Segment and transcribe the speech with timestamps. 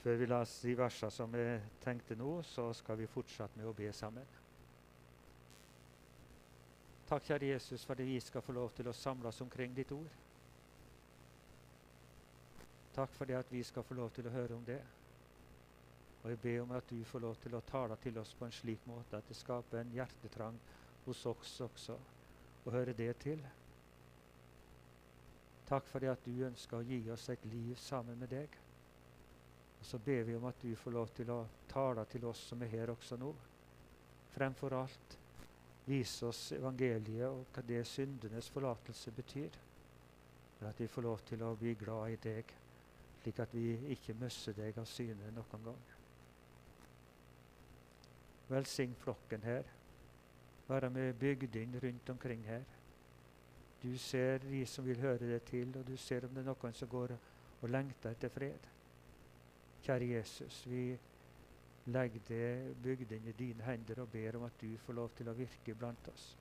[0.00, 1.44] Før vi leser de versene som vi
[1.84, 4.28] tenkte nå, så skal vi fortsette med å be sammen.
[7.10, 10.12] Takk, kjære Jesus, for at vi skal få lov til å samles omkring ditt ord.
[12.94, 14.80] Takk for det at vi skal få lov til å høre om det.
[16.22, 18.54] Og jeg ber om at du får lov til å tale til oss på en
[18.54, 20.56] slik måte at det skaper en hjertetrang
[21.06, 21.98] hos oss også
[22.64, 23.44] å høre det til.
[25.68, 28.58] Takk for det at du ønsker å gi oss et liv sammen med deg.
[29.80, 32.62] Og så ber vi om at du får lov til å tale til oss som
[32.62, 33.30] er her også nå.
[34.34, 35.16] Fremfor alt
[35.88, 39.56] vise oss evangeliet og hva det syndenes forlatelse betyr.
[40.58, 42.52] Men at vi får lov til å bli glad i deg,
[43.22, 45.86] slik at vi ikke mister deg av syne noen gang.
[48.50, 49.64] Velsign flokken her.
[50.68, 52.66] Være med bygdene rundt omkring her.
[53.82, 56.76] Du ser de som vil høre det til, og du ser om det er noen
[56.76, 58.68] som går og lengter etter fred.
[59.82, 60.98] Kjære Jesus, vi
[61.86, 65.36] legger det bygdene i dine hender og ber om at du får lov til å
[65.36, 66.36] virke blant oss.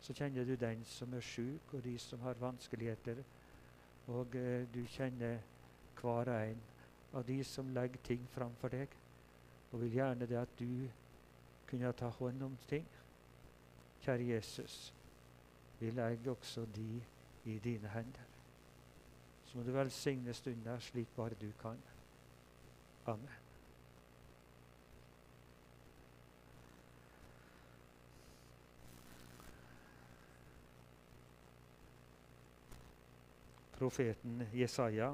[0.00, 3.22] Så kjenner du den som er sjuk, og de som har vanskeligheter.
[4.06, 5.40] Og eh, du kjenner
[6.00, 6.60] hver en
[7.12, 8.94] av de som legger ting framfor deg
[9.72, 10.86] og vil gjerne det at du
[11.66, 12.86] kunne ta hånd om ting.
[14.04, 14.94] Kjære Jesus,
[15.80, 17.02] vi legger også de
[17.44, 18.30] i dine hender.
[19.44, 21.82] Så må du velsigne stunder slik bare du kan.
[23.06, 23.30] Amen.
[33.76, 35.12] Profeten Jesaja,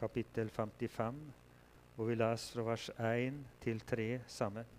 [0.00, 1.46] kapittel 55
[1.96, 4.72] og vi leser fra vers 1 til 3 sammen.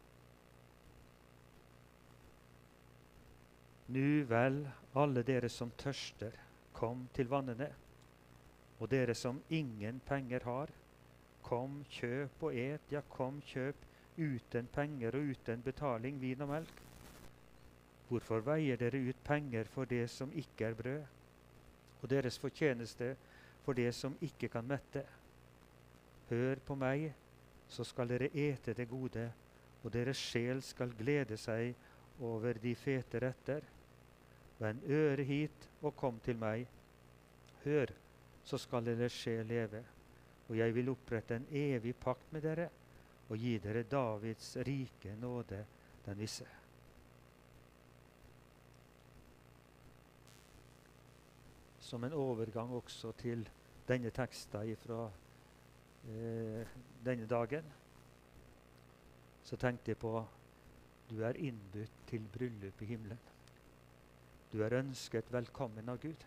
[3.88, 4.59] Nu vel,
[4.95, 6.36] alle dere som tørster,
[6.73, 7.70] kom til vannene.
[8.78, 10.73] Og dere som ingen penger har,
[11.48, 13.86] kom, kjøp og et, ja, kom, kjøp
[14.17, 16.82] uten penger og uten betaling vin og melk.
[18.08, 21.05] Hvorfor veier dere ut penger for det som ikke er brød,
[22.02, 23.16] og deres fortjeneste
[23.66, 25.04] for det som ikke kan mette?
[26.30, 27.11] Hør på meg,
[27.67, 29.27] så skal dere ete det gode,
[29.83, 31.76] og deres sjel skal glede seg
[32.23, 33.64] over de fete retter.
[34.60, 36.66] Vend øret hit og kom til meg.
[37.64, 37.92] Hør,
[38.44, 39.83] så skal deres sjel leve,
[40.47, 42.69] og jeg vil opprette en evig pakt med dere
[43.27, 45.59] og gi dere Davids rike nåde
[46.05, 46.47] den visse.
[51.80, 53.47] Som en overgang også til
[53.87, 55.05] denne teksten fra
[56.08, 56.67] eh,
[57.03, 57.67] denne dagen,
[59.43, 60.25] så tenkte jeg på
[61.08, 63.19] du er innbudt til bryllup i himmelen.
[64.52, 66.25] Du er ønsket velkommen av Gud.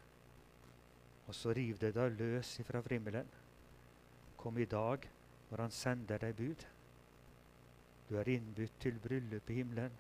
[1.29, 3.29] Og så riv deg løs ifra vrimmelen.
[4.41, 5.05] Kom i dag
[5.51, 6.67] når Han sender deg bud.
[8.09, 9.99] Du er innbudt til bryllup i himmelen.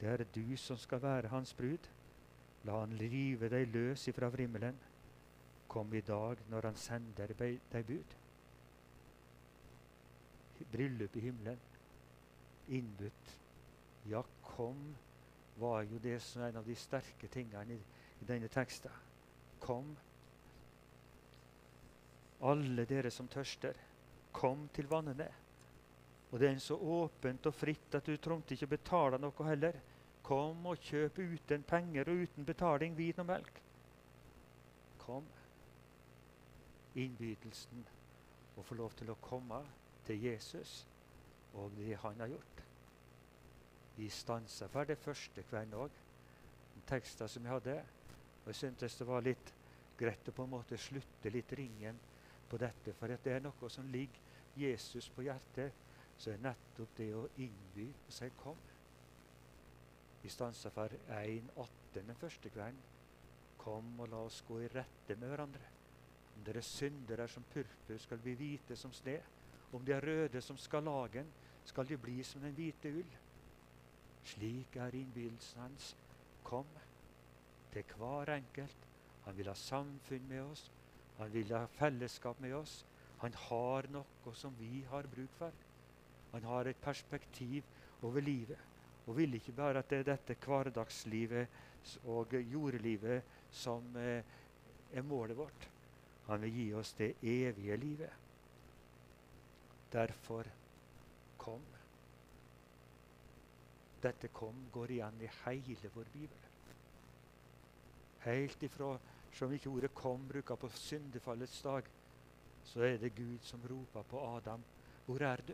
[0.00, 1.88] Det er du som skal være hans brud.
[2.64, 4.78] La han rive deg løs ifra vrimmelen.
[5.68, 8.16] Kom i dag når han sender deg bud
[10.72, 11.58] bryllup i himmelen.
[12.68, 13.38] Innbudt.
[14.10, 14.96] Ja, kom,
[15.56, 17.80] var jo det som er en av de sterke tingene i,
[18.20, 18.92] i denne teksten.
[19.60, 19.96] Kom,
[22.40, 23.76] alle dere som tørster,
[24.32, 25.28] kom til vannene.
[26.30, 29.78] Og det er så åpent og fritt at du trengte ikke betale noe heller.
[30.26, 33.60] Kom og kjøp uten penger og uten betaling vin og melk.
[35.04, 35.28] Kom.
[36.96, 37.84] Innbydelsen
[38.56, 39.60] å få lov til å komme
[40.06, 40.80] til Jesus
[41.56, 42.62] og det han har gjort.
[43.96, 46.02] Vi stansa for det første kvelden òg.
[46.86, 47.78] Tekster som jeg hadde.
[48.42, 49.54] Og jeg syntes det var litt
[49.96, 51.96] greit å på en måte slutte litt ringen
[52.48, 52.94] på dette.
[52.96, 54.22] For at det er noe som ligger
[54.56, 55.72] Jesus på hjertet,
[56.16, 58.64] så er nettopp det å innby seg 'kom'.
[60.22, 62.82] Vi stansa for 1.18 den første kvelden.
[63.58, 65.68] Kom og la oss gå i rette med hverandre.
[66.36, 69.20] Om dere syndere som purpur, skal vi hvite som sne.
[69.72, 71.26] Om de er røde som skalagen,
[71.64, 73.16] skal de bli som den hvite ull.
[74.24, 75.96] Slik er innbydelsen hans.
[76.42, 76.66] Kom
[77.72, 78.88] til hver enkelt.
[79.24, 80.70] Han vil ha samfunn med oss.
[81.18, 82.84] Han vil ha fellesskap med oss.
[83.22, 85.52] Han har noe som vi har bruk for.
[86.32, 87.64] Han har et perspektiv
[88.04, 88.58] over livet.
[89.06, 93.22] Og vil ikke bare at det er dette hverdagslivet og jordlivet
[93.54, 94.22] som eh,
[94.92, 95.68] er målet vårt.
[96.26, 98.12] Han vil gi oss det evige livet.
[99.92, 100.50] Derfor
[101.38, 101.62] kom.
[104.02, 106.42] Dette 'kom' går igjen i hele vår bibel.
[108.18, 108.98] Helt ifra
[109.36, 111.84] som ikke ordet 'kom' bruker på syndefallets dag,
[112.64, 114.64] så er det Gud som roper på Adam.
[115.06, 115.52] Hvor er du?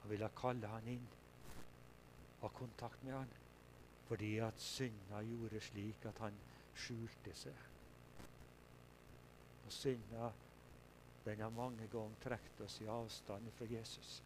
[0.00, 1.08] Han ville kalle han inn,
[2.40, 3.28] ha kontakt med han,
[4.08, 6.34] fordi at synda gjorde slik at han
[6.74, 7.54] skjulte seg.
[9.64, 10.32] Og synda
[11.24, 14.22] den har mange ganger trukket oss i avstand fra Jesus.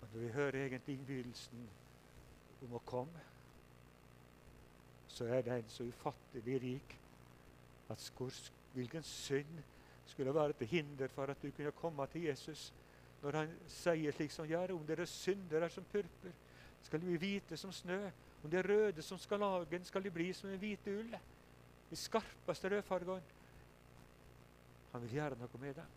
[0.00, 1.68] Og Når vi hører egentlig innbydelsen
[2.62, 3.37] om å komme,
[5.08, 6.96] så er den så ufattelig rik
[7.88, 8.12] at
[8.74, 9.62] hvilken synd
[10.06, 12.72] skulle være til hinder for at du kunne komme til Jesus
[13.22, 16.34] når han sier slik som gjør, om deres synder er som purpur,
[16.86, 17.98] skal de bli hvite som snø.
[18.44, 21.16] Om de er røde som skalagen, skal de bli som en hvite ull.
[21.90, 23.34] De skarpeste rødfargene.
[24.92, 25.96] Han vil gjøre noe med dem.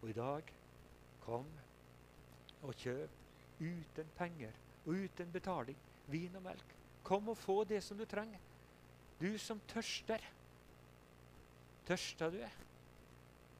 [0.00, 0.50] Og i dag
[1.22, 1.46] kom
[2.66, 5.78] og kjøp uten penger og uten betaling
[6.10, 6.79] vin og melk.
[7.10, 8.38] Kom og få det som du trenger.
[9.18, 10.22] Du som tørster.
[11.86, 12.42] Tørster du?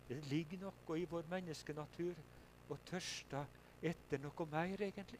[0.08, 2.19] Det ligger noe i vår menneskenatur
[2.70, 3.43] å tørste
[3.82, 5.19] etter noe mer, egentlig.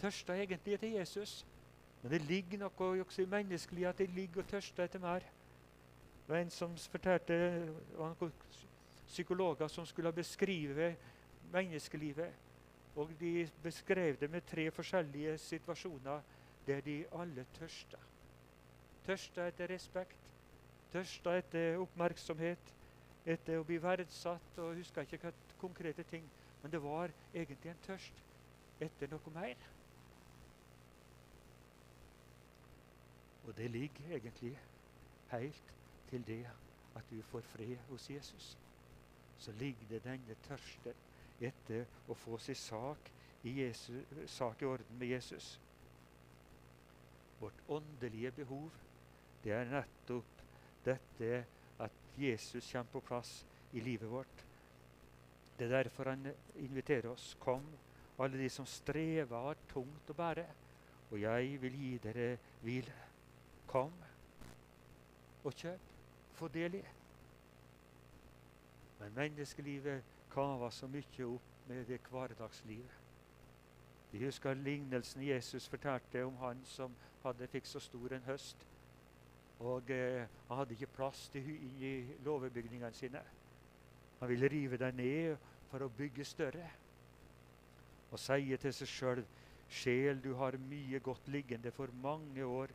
[0.00, 1.42] Tørsta egentlig etter Jesus.
[2.00, 5.24] Men det ligger noe også i menneskelig at det ligger og tørster etter mer.
[6.24, 7.36] Det var en som fortalte
[9.06, 10.94] psykologer som skulle beskrive
[11.52, 12.32] menneskelivet.
[12.96, 16.24] Og de beskrev det med tre forskjellige situasjoner
[16.66, 17.98] der de alle tørsta.
[19.06, 20.30] Tørsta etter respekt,
[20.92, 22.74] tørsta etter oppmerksomhet,
[23.26, 26.24] etter å bli verdsatt og husker ikke hva konkrete ting.
[26.62, 28.20] Men det var egentlig en tørst
[28.84, 29.70] etter noe mer.
[33.44, 34.58] Og det ligger egentlig
[35.30, 35.74] helt
[36.08, 36.44] til det
[36.96, 38.58] at du får fred hos Jesus.
[39.38, 40.96] Så ligger det denne tørsten
[41.40, 43.10] etter å få sin sak
[43.42, 45.58] i, Jesus, sak i orden med Jesus.
[47.44, 48.72] Vårt åndelige behov
[49.44, 50.40] det er nettopp
[50.86, 51.42] dette
[51.84, 53.32] at Jesus kommer på plass
[53.76, 54.44] i livet vårt.
[55.58, 56.24] Det er derfor han
[56.56, 57.34] inviterer oss.
[57.40, 57.66] Kom,
[58.18, 60.46] alle de som strever og har tungt å bære,
[61.10, 62.28] og jeg vil gi dere
[62.62, 62.96] hvile.
[63.68, 63.92] Kom
[65.44, 65.92] og kjøp.
[66.34, 66.82] Få del i.
[68.98, 70.02] Men menneskelivet
[70.32, 73.00] kaver så mye opp med det hverdagslivet.
[74.10, 76.94] Vi husker lignelsen Jesus fortalte om han som
[77.24, 78.66] hadde fikk så stor en høst.
[79.64, 81.48] Og eh, han hadde ikke plass til
[81.82, 81.94] i
[82.24, 83.22] låvebygningene sine.
[84.20, 86.68] Han ville rive deg ned for å bygge større.
[88.12, 89.24] Og sier til seg sjøl
[89.74, 92.70] Sjel, du har mye godt liggende for mange år.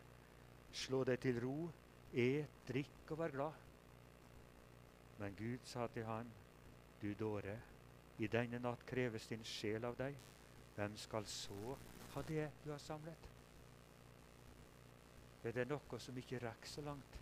[0.74, 1.69] Slå deg til ro,
[2.12, 3.66] et, drikk og vær glad.
[5.19, 6.28] Men Gud sa til han,
[7.02, 7.56] du dåre,
[8.19, 10.18] i denne natt kreves din sjel av deg.
[10.75, 11.78] Hvem skal så
[12.16, 13.29] ha det du har samlet?
[15.44, 17.15] Er det noe som ikke rekker så langt?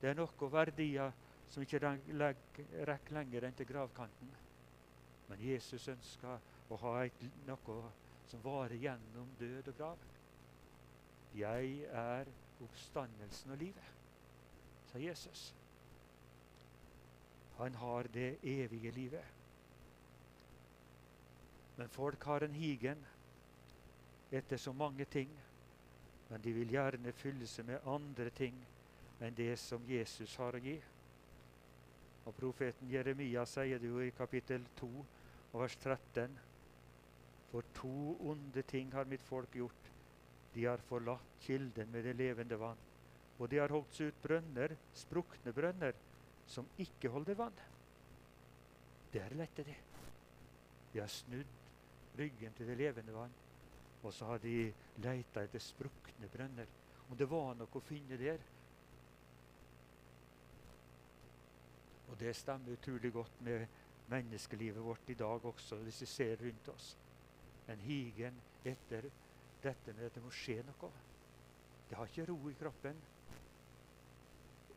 [0.00, 1.12] Det er noe verdier
[1.48, 4.32] som ikke rekker lenger enn til gravkanten.
[5.28, 7.92] Men Jesus ønsker å ha et, noe
[8.28, 10.06] som varer gjennom død og grav.
[11.34, 12.30] Jeg er
[12.64, 13.94] oppstandelsen og livet,
[14.90, 15.48] sa Jesus.
[17.58, 19.24] Han har det evige livet.
[21.76, 23.02] Men folk har en higen
[24.30, 25.30] etter så mange ting.
[26.30, 28.56] Men de vil gjerne fylle seg med andre ting
[29.22, 30.76] enn det som Jesus har å gi.
[32.24, 36.38] Og profeten Jeremia sier det jo i kapittel 2 og vers 13.
[37.52, 39.90] For to onde ting har mitt folk gjort.
[40.54, 42.80] De har forlatt kilden med det levende vann.
[43.38, 45.96] Og de har holdt seg ut brønner, sprukne brønner,
[46.46, 47.62] som ikke holder vann.
[49.14, 49.74] Der lette de.
[50.92, 53.34] De har snudd ryggen til det levende vann.
[54.04, 54.68] Og så har de
[55.00, 56.68] leita etter sprukne brønner.
[57.08, 58.42] Om det var noe å finne der,
[62.14, 63.64] Og det stemmer utrolig godt med
[64.06, 66.92] menneskelivet vårt i dag også, hvis vi ser rundt oss.
[67.68, 69.08] En higen etter
[69.62, 70.90] dette med at det må skje noe.
[71.88, 73.00] Det har ikke ro i kroppen.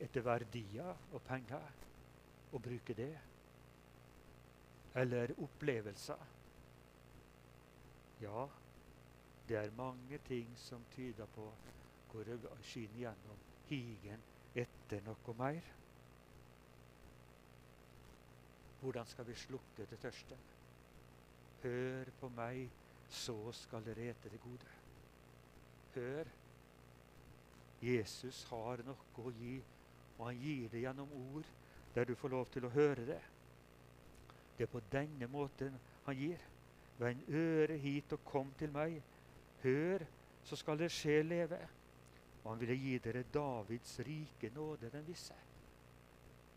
[0.02, 1.68] Etter verdier og penger.
[2.50, 3.12] Å bruke det.
[4.98, 6.26] Eller opplevelser.
[8.24, 8.48] Ja,
[9.48, 11.48] det er mange ting som tyder på
[12.12, 14.24] hvor det skinner gjennom higen
[14.56, 15.70] etter noe mer.
[18.82, 20.44] Hvordan skal vi slukke til tørsten?
[21.64, 22.68] Hør på meg,
[23.10, 24.76] så skal dere ete det gode.
[25.96, 26.30] Hør.
[27.82, 29.58] Jesus har noe å gi,
[30.18, 31.50] og han gir det gjennom ord
[31.94, 33.22] der du får lov til å høre det.
[34.58, 36.42] Det er på denne måten han gir.
[36.98, 38.98] Vend øret hit og kom til meg.
[39.64, 40.06] Hør,
[40.44, 41.60] så skal det skje leve.
[42.44, 45.36] Og han ville gi dere Davids rike nåde, den visse.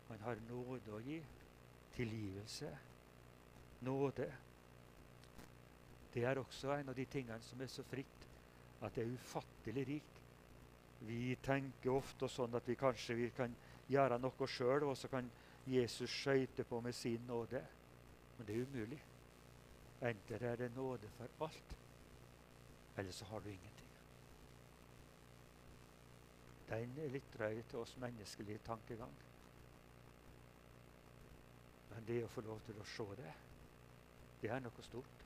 [0.07, 1.19] Han har nåde å gi.
[1.95, 2.69] Tilgivelse.
[3.83, 4.27] Nåde.
[6.13, 8.27] Det er også en av de tingene som er så fritt,
[8.81, 10.17] at det er ufattelig rikt.
[11.07, 13.53] Vi tenker ofte sånn at vi kanskje vi kan
[13.91, 15.29] gjøre noe sjøl, og så kan
[15.67, 17.61] Jesus skøyte på med sin nåde.
[18.37, 18.99] Men det er umulig.
[20.01, 21.75] Enten er det nåde for alt,
[22.97, 23.87] eller så har du ingenting.
[26.69, 29.15] Den er litt drøy til oss menneskelige tankegang.
[31.91, 33.33] Men det å få lov til å se det,
[34.41, 35.25] det er noe stort.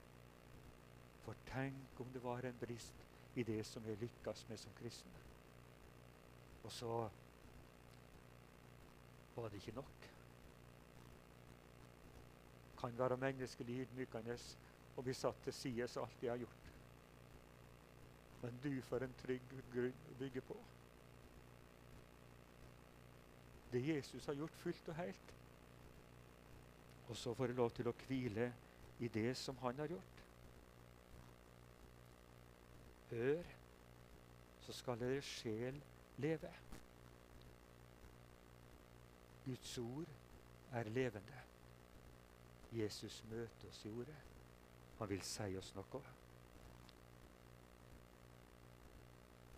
[1.26, 3.06] For tenk om det var en brist
[3.36, 5.22] i det som vi lykkes med som kristne.
[6.66, 6.92] Og så
[9.36, 10.10] var det ikke nok.
[12.80, 14.38] Kan være menneskelig ydmykende
[14.96, 16.65] og bli satt til side så alt jeg har gjort.
[18.46, 20.56] Men du får en trygg grunn å bygge på.
[23.72, 25.32] Det Jesus har gjort fullt og helt.
[27.08, 28.52] Og så får jeg lov til å hvile
[29.02, 30.22] i det som han har gjort.
[33.10, 33.50] Hør,
[34.68, 35.82] så skal deres sjel
[36.22, 36.52] leve.
[39.48, 40.14] Guds ord
[40.78, 41.42] er levende.
[42.78, 44.22] Jesus møter oss i ordet.
[45.02, 46.04] Han vil si oss noe.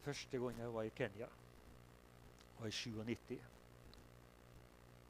[0.07, 1.25] Første gang jeg var i Kenya,
[2.57, 3.41] var i 97.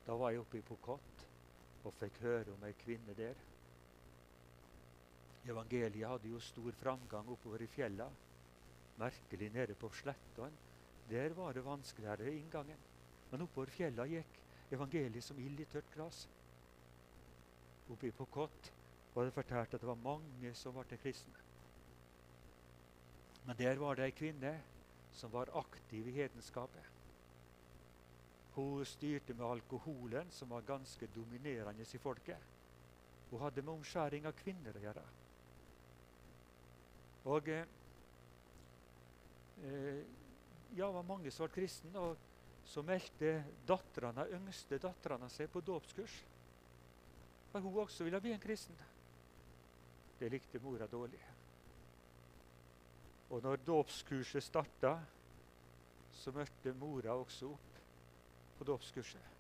[0.08, 1.26] Da var jeg oppe i Pokot
[1.86, 3.38] og fikk høre om ei kvinne der.
[5.46, 8.08] Evangeliet hadde jo stor framgang oppover i fjella.
[8.98, 10.58] Merkelig nede på slettene.
[11.12, 12.82] Der var det vanskeligere inngangen.
[13.30, 14.40] Men oppover fjella gikk
[14.74, 16.24] evangeliet som ild i tørt gras.
[17.86, 18.72] Oppe i Pokot
[19.14, 21.38] var det fortalt at det var mange som ble kristne.
[23.46, 24.56] Men der var det ei kvinne
[25.18, 26.94] som var aktiv i hedenskapet.
[28.58, 32.38] Hun styrte med alkoholen, som var ganske dominerende i folket.
[33.30, 35.04] Hun hadde med omskjæring av kvinner å gjøre.
[37.28, 37.66] Og eh,
[40.78, 42.18] ja, det var mange som var kristne, og
[42.68, 46.18] så meldte datterne, yngste datterne seg på dåpskurs.
[47.52, 48.78] For hun også ville bli en kristen.
[50.20, 51.22] Det likte mora dårlig.
[53.30, 54.94] Og når dåpskurset starta,
[56.16, 57.82] så møtte mora også opp
[58.58, 59.34] på dåpskurset.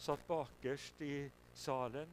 [0.00, 1.14] Satt bakerst i
[1.54, 2.08] salen,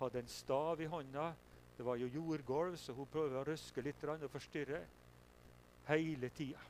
[0.00, 1.30] hadde en stav i hånda.
[1.76, 4.80] Det var jo jordgulv, så hun prøvde å røske litt og forstyrre
[5.90, 6.60] hele tida.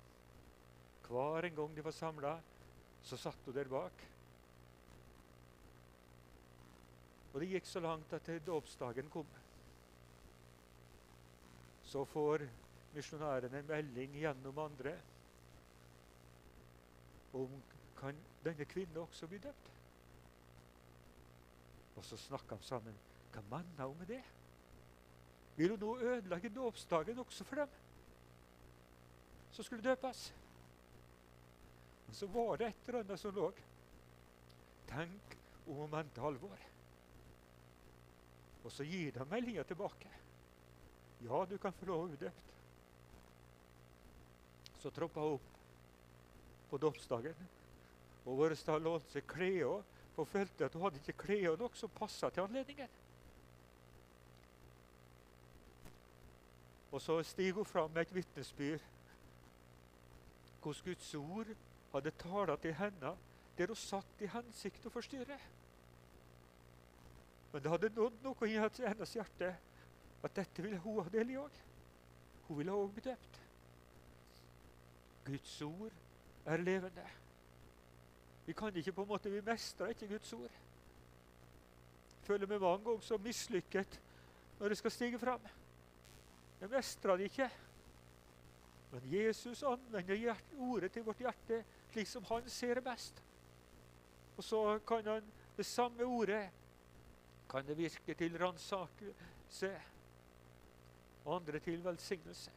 [1.06, 2.34] Hver en gang de var samla,
[3.06, 4.04] så satt hun der bak.
[7.32, 9.28] Og det gikk så langt at dåpsdagen kom.
[11.86, 12.46] Så får
[12.96, 14.96] misjonærene en melding gjennom andre
[17.36, 17.58] om
[17.96, 19.70] kan denne kvinnen også bli døpt?
[21.96, 22.96] Og så snakka de sammen.
[23.32, 24.22] Hva mener hun med det?
[25.56, 27.68] Vil hun nå ødelegge dåpsdagen også for dem
[29.52, 30.26] som skulle døpes?
[32.06, 33.50] Men så var det et eller annet som lå.
[34.88, 36.58] Tenk om hun mente alvor.
[38.64, 40.10] Og så gir de meldinga tilbake.
[41.24, 42.55] Ja, du kan få lov å bli døpt.
[44.82, 45.40] Så troppa hun
[46.70, 47.48] på dåpsdagen.
[48.26, 49.84] Og Årestad lånte seg klærne,
[50.16, 52.88] for følte at hun hadde ikke klær nok som passa til anledningen.
[56.92, 58.92] Og så stiger hun fram med et vitnesbyrd
[60.66, 61.46] hvordan Guds ord
[61.92, 63.12] hadde tala til henne
[63.58, 65.38] der hun satt i hensikt å forstyrre.
[67.52, 69.52] Men det hadde nådd noe i hennes hjerte
[70.26, 71.60] at dette ville hun ha del i òg.
[72.48, 73.38] Hun ville òg bli døpt.
[75.26, 75.92] Guds ord
[76.46, 77.06] er levende.
[78.46, 80.50] Vi kan ikke på en måte, vi mestrer ikke Guds ord.
[82.10, 84.00] Jeg føler meg mange ganger så mislykket
[84.58, 85.42] når det skal stige fram.
[86.60, 87.48] Jeg mestrer det ikke.
[88.92, 93.22] Men Jesus anvender ordet til vårt hjerte slik som han ser det best.
[94.36, 96.44] Og så kan han det samme ordet
[97.50, 99.70] kan det virke til ransakelse,
[101.26, 102.50] andre til velsignelse.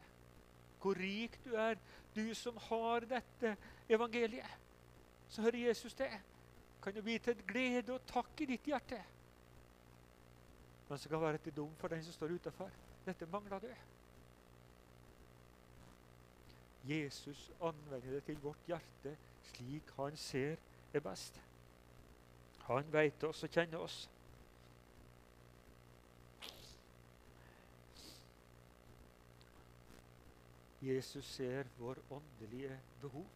[0.82, 1.76] Hvor rik du er,
[2.16, 3.56] du som har dette
[3.90, 4.58] evangeliet.
[5.30, 6.12] Så hører Jesus det.
[6.84, 9.00] Kan det bli til glede og takk i ditt hjerte.
[10.90, 12.70] Men så kan det være til dom for den som står utafor.
[13.06, 13.74] Dette mangler du.
[16.90, 20.56] Jesus anvender det til vårt hjerte slik han ser
[20.94, 21.42] er best.
[22.70, 24.10] Han veit oss og kjenner oss.
[30.82, 33.28] Jesus ser vår åndelige behov.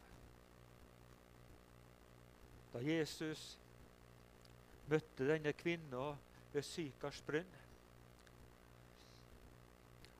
[2.73, 3.57] Da Jesus
[4.89, 6.13] møtte denne kvinna
[6.53, 7.51] ved Sykars brunn,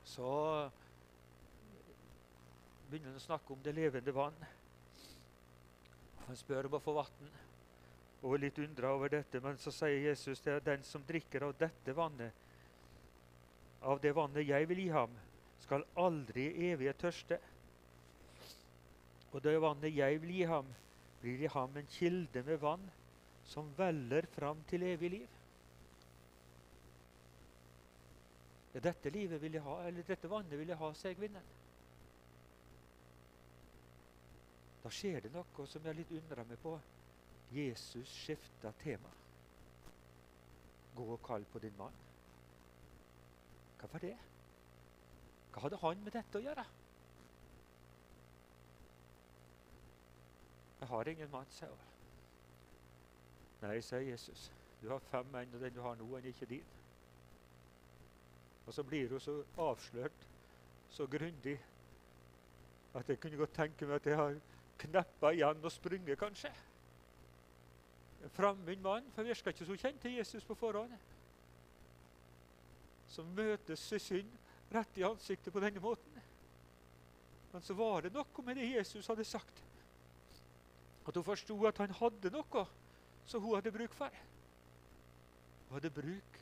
[0.04, 0.34] så
[2.90, 4.38] begynner han å snakke om det levende vann.
[6.28, 7.34] Han spør om å få vann,
[8.22, 9.42] og er litt undra over dette.
[9.44, 12.36] Men så sier Jesus det er den som drikker av dette vannet,
[13.82, 15.16] av det vannet jeg vil gi ham,
[15.64, 17.40] skal aldri evige tørste.
[19.34, 20.68] Og det vannet jeg vil gi ham,
[21.22, 22.84] blir i ham en kilde med vann
[23.48, 25.40] som veller fram til evig liv.
[28.74, 31.52] Ja, dette livet vil jeg ha, eller dette vannet vil jeg ha, sier kvinnen.
[34.84, 36.74] Da skjer det noe som jeg litt undrer meg på.
[37.54, 39.12] Jesus skifta tema.
[40.98, 41.96] Gå og kall på din mann.
[43.80, 44.16] Hva var det?
[45.54, 46.66] Hva hadde han med dette å gjøre?
[50.82, 51.92] Jeg har ingen mann, sier hun.
[53.64, 54.50] Nei, sier Jesus.
[54.82, 56.74] Du har fem menn, og den du har nå, er ikke din.
[58.66, 60.28] Og så blir hun så avslørt
[60.94, 61.56] så grundig
[62.94, 64.36] at jeg kunne godt tenke meg at jeg har
[64.84, 66.52] kneppa igjen og sprunget, kanskje.
[68.24, 70.94] En fremmed mann, for virka ikke så kjent til Jesus på forhånd.
[73.08, 74.43] Som møtes i synd
[74.74, 76.22] rett i ansiktet på denne måten.
[77.54, 79.62] Men så var det noe med det Jesus hadde sagt.
[81.06, 82.64] At hun forsto at han hadde noe
[83.30, 84.22] som hun hadde bruk for.
[85.68, 86.40] Hun hadde bruk.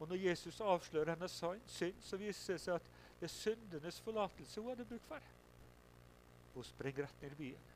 [0.00, 1.36] Og når Jesus avslører hennes
[1.66, 2.88] synd, så viser det seg at
[3.20, 5.28] det er syndenes forlatelse hun hadde bruk for.
[6.54, 7.70] Hun springer rett ned i byen.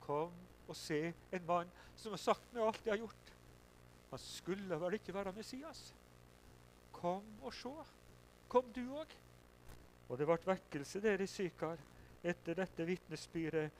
[0.00, 0.32] Kom
[0.70, 1.00] og se
[1.32, 3.32] en mann som har sagt meg alt jeg har gjort.
[4.10, 5.82] Han skulle vel ikke være Messias?
[6.92, 7.74] Kom og se.
[8.50, 9.12] Kom du òg.
[10.10, 11.78] Og det ble vekkelse der i Sykar
[12.26, 13.70] etter dette vitnesbyrdet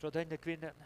[0.00, 0.84] fra denne kvinnen.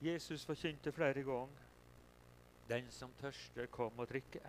[0.00, 1.66] Jesus forkynte flere ganger
[2.70, 4.40] den som tørster, kom og drikke.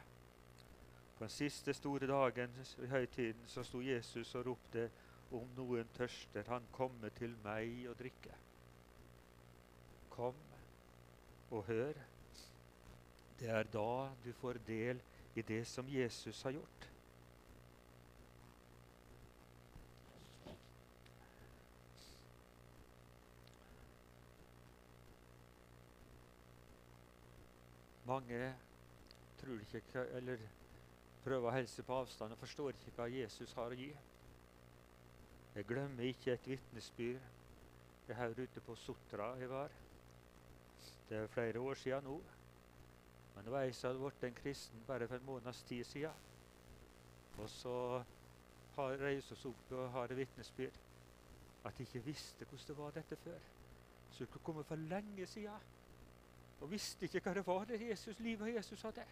[1.17, 4.85] På den siste store dagen i høytiden så sto Jesus og ropte
[5.31, 8.35] om noen tørster, han komme til meg og drikke.
[10.13, 10.37] Kom
[11.51, 11.97] og hør.
[13.41, 14.99] Det er da du får del
[15.33, 16.83] i det som Jesus har gjort.
[28.05, 28.53] Mange
[29.39, 30.43] tror ikke, eller
[31.23, 33.89] prøver å helse på avstand og forstår ikke hva Jesus har å gi.
[35.55, 39.73] Jeg glemmer ikke et vitnesbyrd her ute på Sotra jeg var.
[41.09, 42.19] Det er flere år siden nå.
[43.35, 46.29] Men var ei som hadde blitt en kristen bare for en måneds tid siden.
[47.37, 48.03] Og så
[48.75, 50.79] har vi opp og har et vitnesbyrd
[51.65, 53.39] at de ikke visste hvordan det var dette før.
[54.11, 55.69] Så det komme for lenge siden
[56.61, 59.05] og visste ikke hva det var det Jesus, livet Jesus hadde.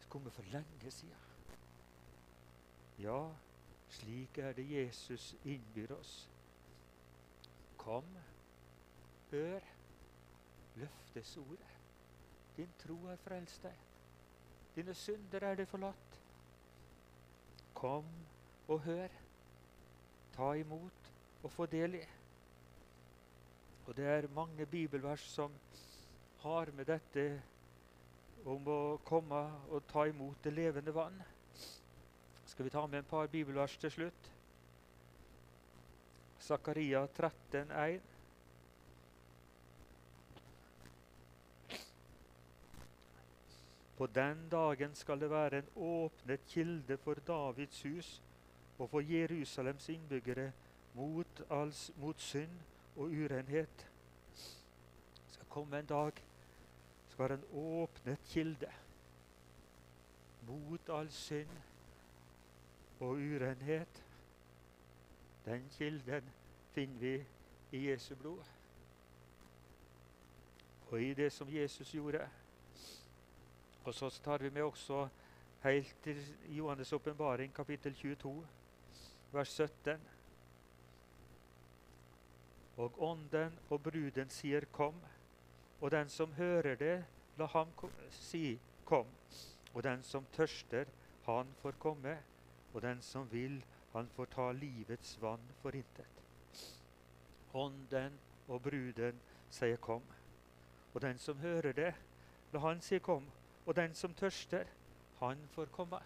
[0.00, 1.28] Det kommer for lenge siden.
[2.98, 3.28] Ja,
[3.88, 6.28] slik er det Jesus innbyr oss.
[7.76, 8.04] Kom,
[9.30, 9.60] hør,
[10.80, 11.76] løftes ordet.
[12.56, 13.76] Din tro har frelst deg.
[14.74, 16.18] Dine synder er du forlatt.
[17.74, 18.08] Kom
[18.68, 19.14] og hør.
[20.34, 21.12] Ta imot
[21.42, 22.02] og få del i.
[23.86, 25.52] Og det er mange bibelvers som
[26.42, 27.24] har med dette
[28.48, 31.18] om å komme og ta imot det levende vann.
[32.46, 34.30] Skal vi ta med en par bibelvers til slutt?
[36.40, 38.00] Zakaria 13, 1.
[44.00, 48.22] På den dagen skal det være en åpnet kilde for Davids hus
[48.78, 50.52] og for Jerusalems innbyggere
[50.94, 52.54] mot, alls, mot synd
[52.96, 53.86] og urenhet.
[55.26, 58.72] Det skal komme en dag det skal være en åpnet kilde
[60.48, 61.48] mot all synd
[63.00, 64.04] og urenhet.
[65.44, 66.32] Den kilden
[66.72, 67.24] finner vi
[67.72, 68.44] i Jesu blod.
[70.90, 72.28] Og i det som Jesus gjorde.
[73.84, 75.08] Og så tar vi med også
[75.62, 78.46] helt til Johannes' åpenbaring, kapittel 22,
[79.32, 80.00] vers 17.
[82.76, 85.04] Og ånden og bruden sier 'kom',
[85.80, 87.04] og den som hører det,
[87.38, 87.68] la ham
[88.10, 89.14] si 'kom'.
[89.74, 90.84] Og den som tørster,
[91.24, 92.18] han får komme,
[92.74, 96.24] og den som vil, han får ta livets vann for intet.
[97.54, 100.12] Ånden og bruden sier 'kom',
[100.94, 101.94] og den som hører det,
[102.52, 104.64] la han si 'kom', og den som tørster,
[105.18, 106.00] han får komme.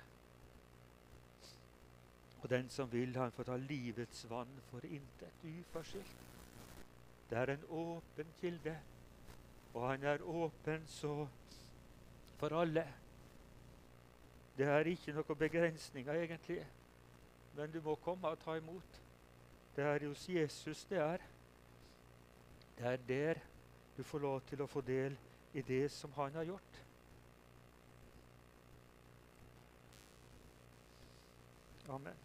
[2.43, 6.17] Og den som vil, han får ta livets vann for intet uforskyldt.
[7.31, 8.75] Det er en åpen kilde,
[9.75, 11.27] og han er åpen så
[12.37, 12.85] for alle.
[14.59, 16.61] Det er ikke noen begrensninger, egentlig,
[17.57, 19.01] men du må komme og ta imot.
[19.77, 21.25] Det er hos Jesus det er.
[22.79, 23.41] Det er der
[23.97, 25.17] du får lov til å få del
[25.55, 26.84] i det som han har gjort.
[31.89, 32.24] Amen.